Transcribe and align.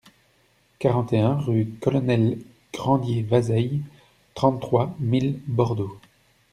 quarante 0.79 1.13
et 1.13 1.19
un 1.19 1.35
rue 1.35 1.75
Colonel 1.79 2.39
Grandier-Vazeille, 2.73 3.81
trente-trois 4.33 4.95
mille 4.99 5.39
Bordeaux 5.45 5.95